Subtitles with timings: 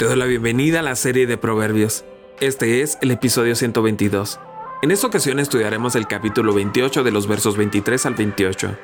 [0.00, 2.06] Te doy la bienvenida a la serie de Proverbios.
[2.40, 4.40] Este es el episodio 122.
[4.80, 8.78] En esta ocasión estudiaremos el capítulo 28 de los versos 23 al 28.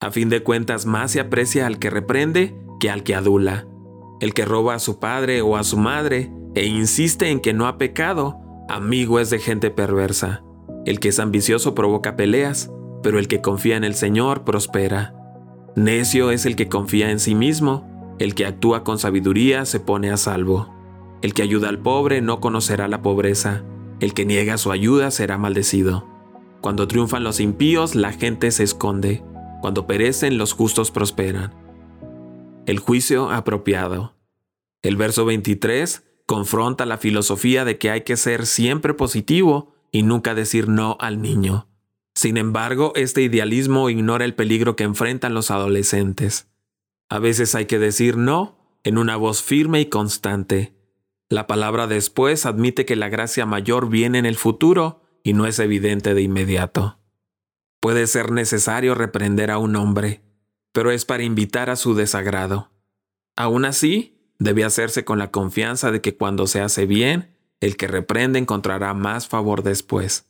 [0.00, 3.66] A fin de cuentas, más se aprecia al que reprende que al que adula.
[4.20, 7.66] El que roba a su padre o a su madre e insiste en que no
[7.66, 8.36] ha pecado,
[8.68, 10.43] amigo es de gente perversa.
[10.84, 12.70] El que es ambicioso provoca peleas,
[13.02, 15.14] pero el que confía en el Señor prospera.
[15.76, 20.10] Necio es el que confía en sí mismo, el que actúa con sabiduría se pone
[20.10, 20.72] a salvo.
[21.22, 23.64] El que ayuda al pobre no conocerá la pobreza,
[24.00, 26.06] el que niega su ayuda será maldecido.
[26.60, 29.22] Cuando triunfan los impíos, la gente se esconde,
[29.64, 31.54] cuando perecen, los justos prosperan.
[32.66, 34.14] El juicio apropiado.
[34.82, 40.34] El verso 23 confronta la filosofía de que hay que ser siempre positivo y nunca
[40.34, 41.68] decir no al niño.
[42.16, 46.48] Sin embargo, este idealismo ignora el peligro que enfrentan los adolescentes.
[47.08, 50.74] A veces hay que decir no en una voz firme y constante.
[51.30, 55.60] La palabra después admite que la gracia mayor viene en el futuro y no es
[55.60, 56.98] evidente de inmediato.
[57.78, 60.24] Puede ser necesario reprender a un hombre,
[60.72, 62.72] pero es para invitar a su desagrado.
[63.36, 67.33] Aún así, debe hacerse con la confianza de que cuando se hace bien,
[67.64, 70.28] el que reprende encontrará más favor después.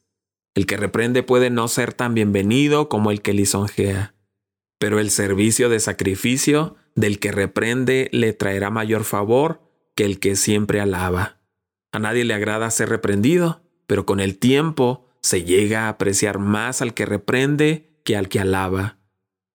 [0.54, 4.14] El que reprende puede no ser tan bienvenido como el que lisonjea,
[4.78, 9.62] pero el servicio de sacrificio del que reprende le traerá mayor favor
[9.96, 11.40] que el que siempre alaba.
[11.90, 16.82] A nadie le agrada ser reprendido, pero con el tiempo se llega a apreciar más
[16.82, 18.98] al que reprende que al que alaba.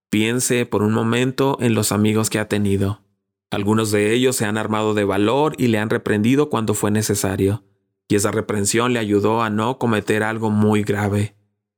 [0.10, 3.04] Piense por un momento en los amigos que ha tenido.
[3.52, 7.64] Algunos de ellos se han armado de valor y le han reprendido cuando fue necesario
[8.10, 11.36] y esa reprensión le ayudó a no cometer algo muy grave.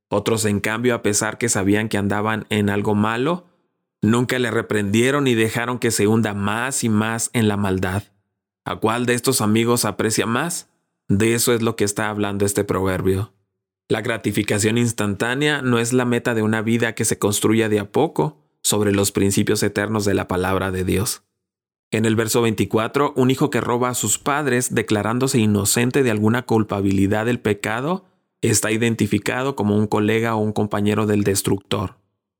[0.09, 3.45] Otros, en cambio, a pesar que sabían que andaban en algo malo,
[4.01, 8.03] nunca le reprendieron y dejaron que se hunda más y más en la maldad.
[8.63, 10.69] ¿A cuál de estos amigos aprecia más?
[11.09, 13.33] De eso es lo que está hablando este proverbio.
[13.89, 17.91] La gratificación instantánea no es la meta de una vida que se construya de a
[17.91, 21.23] poco sobre los principios eternos de la palabra de Dios.
[21.93, 26.43] En el verso 24, un hijo que roba a sus padres declarándose inocente de alguna
[26.43, 28.05] culpabilidad del pecado
[28.41, 31.97] está identificado como un colega o un compañero del destructor.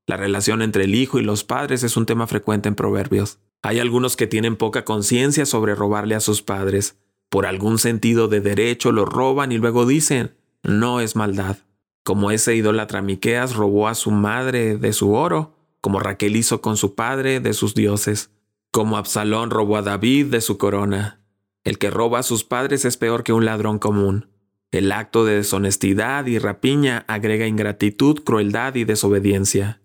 [0.08, 3.40] La relación entre el hijo y los padres es un tema frecuente en Proverbios.
[3.62, 6.98] Hay algunos que tienen poca conciencia sobre robarle a sus padres.
[7.28, 10.34] Por algún sentido de derecho lo roban y luego dicen,
[10.64, 11.58] no es maldad.
[12.04, 16.78] Como ese idólatra Miqueas robó a su madre de su oro, como Raquel hizo con
[16.78, 18.32] su padre de sus dioses
[18.72, 21.20] como Absalón robó a David de su corona.
[21.64, 24.30] El que roba a sus padres es peor que un ladrón común.
[24.72, 29.82] El acto de deshonestidad y rapiña agrega ingratitud, crueldad y desobediencia.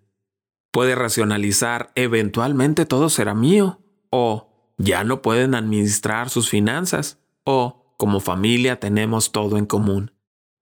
[0.71, 3.81] Puede racionalizar eventualmente todo será mío,
[4.11, 10.13] o ya no pueden administrar sus finanzas, o como familia tenemos todo en común.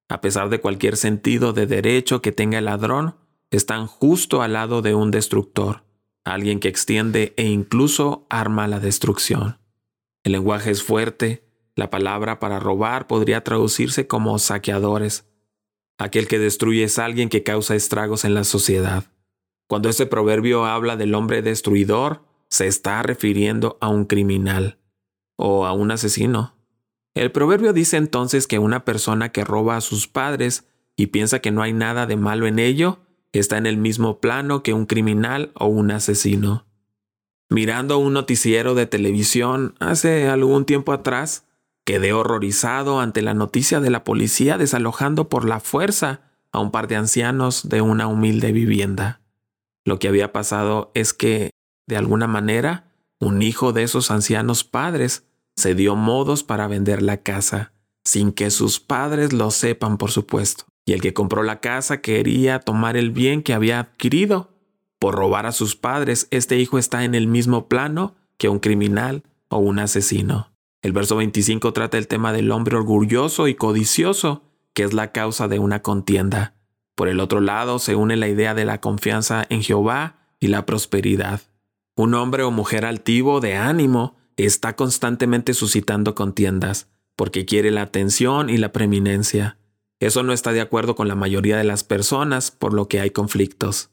[0.09, 3.17] A pesar de cualquier sentido de derecho que tenga el ladrón,
[3.51, 5.85] están justo al lado de un destructor
[6.25, 9.59] alguien que extiende e incluso arma la destrucción.
[10.25, 11.45] El lenguaje es fuerte,
[11.77, 15.27] la palabra para robar podría traducirse como saqueadores.
[15.99, 19.05] Aquel que destruye es alguien que causa estragos en la sociedad.
[19.69, 24.79] Cuando este proverbio habla del hombre destruidor, se está refiriendo a un criminal
[25.37, 26.55] o a un asesino.
[27.15, 31.51] El proverbio dice entonces que una persona que roba a sus padres y piensa que
[31.51, 32.99] no hay nada de malo en ello,
[33.39, 36.67] está en el mismo plano que un criminal o un asesino.
[37.51, 41.45] Mirando un noticiero de televisión hace algún tiempo atrás,
[41.85, 46.23] quedé horrorizado ante la noticia de la policía desalojando por la fuerza
[46.53, 49.21] a un par de ancianos de una humilde vivienda.
[49.85, 51.51] Lo que había pasado es que,
[51.87, 57.19] de alguna manera, un hijo de esos ancianos padres se dio modos para vender la
[57.19, 57.73] casa,
[58.05, 62.61] sin que sus padres lo sepan, por supuesto y el que compró la casa quería
[62.61, 64.51] tomar el bien que había adquirido.
[64.99, 69.23] Por robar a sus padres, este hijo está en el mismo plano que un criminal
[69.49, 70.53] o un asesino.
[70.83, 74.43] El verso 25 trata el tema del hombre orgulloso y codicioso,
[74.75, 76.55] que es la causa de una contienda.
[76.95, 80.67] Por el otro lado, se une la idea de la confianza en Jehová y la
[80.67, 81.41] prosperidad.
[81.97, 88.51] Un hombre o mujer altivo de ánimo está constantemente suscitando contiendas, porque quiere la atención
[88.51, 89.57] y la preeminencia.
[90.05, 93.09] Eso no está de acuerdo con la mayoría de las personas, por lo que hay
[93.09, 93.89] conflictos.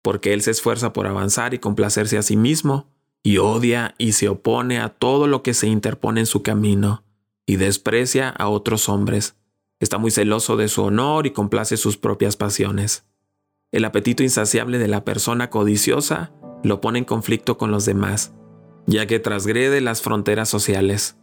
[0.00, 2.88] Porque él se esfuerza por avanzar y complacerse a sí mismo,
[3.22, 7.04] y odia y se opone a todo lo que se interpone en su camino,
[7.44, 9.36] y desprecia a otros hombres.
[9.78, 13.04] Está muy celoso de su honor y complace sus propias pasiones.
[13.72, 16.32] El apetito insaciable de la persona codiciosa
[16.64, 18.32] lo pone en conflicto con los demás,
[18.86, 21.18] ya que transgrede las fronteras sociales.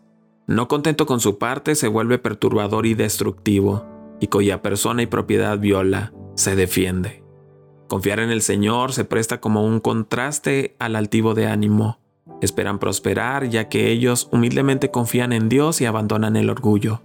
[0.46, 3.89] No contento con su parte, se vuelve perturbador y destructivo,
[4.20, 7.24] y cuya persona y propiedad viola, se defiende.
[7.88, 12.00] Confiar en el Señor se presta como un contraste al altivo de ánimo.
[12.42, 17.02] Esperan prosperar ya que ellos humildemente confían en Dios y abandonan el orgullo.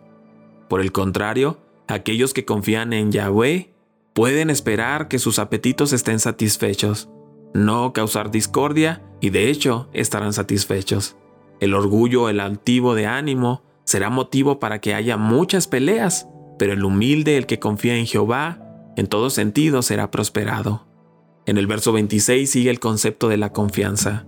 [0.69, 1.59] Por el contrario,
[1.89, 3.73] aquellos que confían en Yahweh
[4.13, 7.09] pueden esperar que sus apetitos estén satisfechos,
[7.55, 11.17] no causar discordia y de hecho estarán satisfechos.
[11.61, 16.29] El orgullo, el altivo de ánimo, será motivo para que haya muchas peleas,
[16.65, 18.59] pero el humilde, el que confía en Jehová,
[18.97, 20.87] en todo sentido será prosperado.
[21.45, 24.25] En el verso 26 sigue el concepto de la confianza.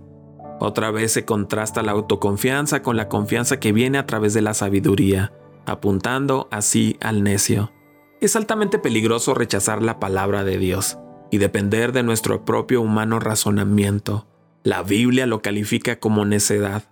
[0.59, 4.53] Otra vez se contrasta la autoconfianza con la confianza que viene a través de la
[4.53, 5.33] sabiduría,
[5.65, 7.71] apuntando así al necio.
[8.21, 10.99] Es altamente peligroso rechazar la palabra de Dios
[11.31, 14.27] y depender de nuestro propio humano razonamiento.
[14.61, 16.83] La Biblia lo califica como necedad.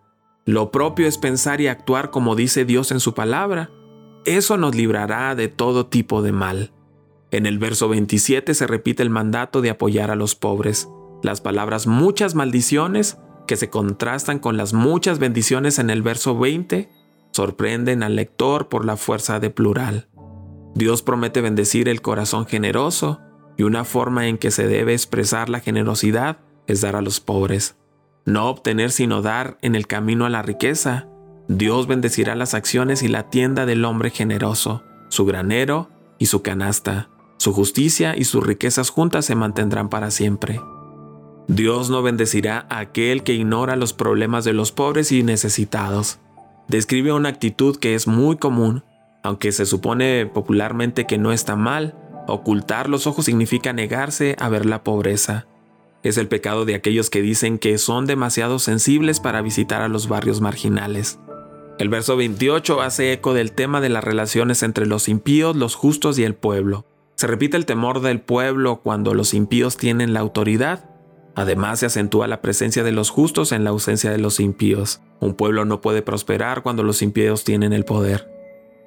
[0.43, 3.69] Lo propio es pensar y actuar como dice Dios en su palabra.
[4.25, 6.71] Eso nos librará de todo tipo de mal.
[7.31, 10.89] En el verso 27 se repite el mandato de apoyar a los pobres.
[11.21, 13.17] Las palabras muchas maldiciones,
[13.47, 16.89] que se contrastan con las muchas bendiciones en el verso 20,
[17.31, 20.07] sorprenden al lector por la fuerza de plural.
[20.73, 23.21] Dios promete bendecir el corazón generoso
[23.57, 27.77] y una forma en que se debe expresar la generosidad es dar a los pobres.
[28.25, 31.07] No obtener sino dar en el camino a la riqueza.
[31.47, 37.09] Dios bendecirá las acciones y la tienda del hombre generoso, su granero y su canasta.
[37.37, 40.61] Su justicia y sus riquezas juntas se mantendrán para siempre.
[41.47, 46.19] Dios no bendecirá a aquel que ignora los problemas de los pobres y necesitados.
[46.67, 48.83] Describe una actitud que es muy común
[49.25, 51.95] aunque se supone popularmente que no está mal,
[52.27, 55.47] ocultar los ojos significa negarse a ver la pobreza.
[56.03, 60.07] Es el pecado de aquellos que dicen que son demasiado sensibles para visitar a los
[60.07, 61.19] barrios marginales.
[61.77, 66.17] El verso 28 hace eco del tema de las relaciones entre los impíos, los justos
[66.17, 66.85] y el pueblo.
[67.15, 70.89] Se repite el temor del pueblo cuando los impíos tienen la autoridad.
[71.35, 75.01] Además se acentúa la presencia de los justos en la ausencia de los impíos.
[75.19, 78.31] Un pueblo no puede prosperar cuando los impíos tienen el poder.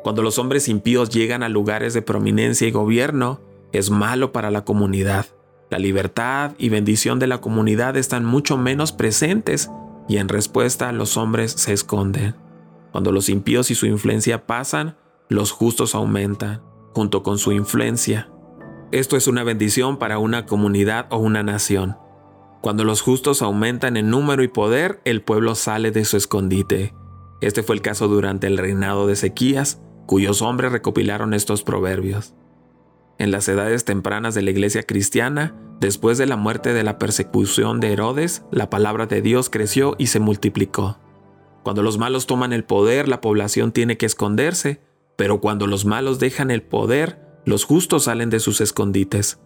[0.02, 3.42] Cuando los hombres impíos llegan a lugares de prominencia y gobierno,
[3.72, 5.26] es malo para la comunidad.
[5.68, 9.70] La libertad y bendición de la comunidad están mucho menos presentes
[10.08, 12.47] y en respuesta los hombres se esconden.
[12.92, 14.96] Cuando los impíos y su influencia pasan,
[15.28, 16.62] los justos aumentan,
[16.94, 18.30] junto con su influencia.
[18.90, 21.96] Esto es una bendición para una comunidad o una nación.
[22.62, 26.94] Cuando los justos aumentan en número y poder, el pueblo sale de su escondite.
[27.40, 32.34] Este fue el caso durante el reinado de Ezequías, cuyos hombres recopilaron estos proverbios.
[33.18, 37.78] En las edades tempranas de la iglesia cristiana, después de la muerte de la persecución
[37.80, 40.98] de Herodes, la palabra de Dios creció y se multiplicó.
[41.62, 44.80] Cuando los malos toman el poder, la población tiene que esconderse,
[45.16, 49.40] pero cuando los malos dejan el poder, los justos salen de sus escondites.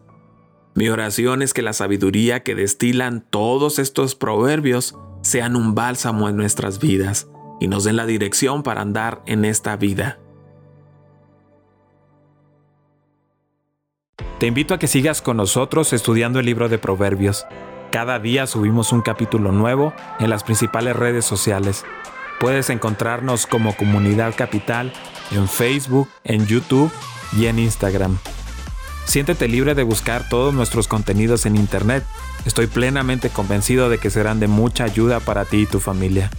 [0.74, 6.36] Mi oración es que la sabiduría que destilan todos estos proverbios sean un bálsamo en
[6.36, 7.28] nuestras vidas
[7.60, 10.18] y nos den la dirección para andar en esta vida.
[14.38, 17.46] Te invito a que sigas con nosotros estudiando el libro de Proverbios.
[17.92, 21.84] Cada día subimos un capítulo nuevo en las principales redes sociales.
[22.40, 24.94] Puedes encontrarnos como Comunidad Capital
[25.30, 26.90] en Facebook, en YouTube
[27.36, 28.16] y en Instagram.
[29.04, 32.02] Siéntete libre de buscar todos nuestros contenidos en Internet.
[32.46, 36.30] Estoy plenamente convencido de que serán de mucha ayuda para ti y tu familia.